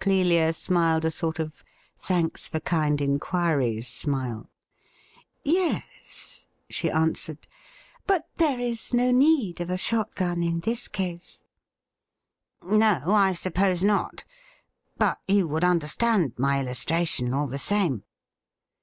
Clelia 0.00 0.54
smiled 0.54 1.04
a 1.04 1.10
sort 1.10 1.38
of 1.38 1.62
thanks 1.98 2.48
for 2.48 2.58
kind 2.58 3.02
inquiries 3.02 3.86
smile.' 3.86 4.48
Yes,' 5.44 6.46
she 6.70 6.90
answered;' 6.90 7.46
but 8.06 8.26
there 8.38 8.58
is 8.58 8.94
no 8.94 9.10
need 9.10 9.60
of 9.60 9.68
a 9.68 9.76
shot 9.76 10.14
gun 10.14 10.42
in 10.42 10.60
this 10.60 10.88
case.'' 10.88 11.44
No, 12.64 13.02
I 13.08 13.34
suppose 13.34 13.82
not; 13.82 14.24
but 14.96 15.20
you 15.28 15.46
would 15.48 15.64
understand 15.64 16.32
my 16.38 16.60
illustration, 16.60 17.34
all 17.34 17.46
the 17.46 17.58
same.' 17.58 18.04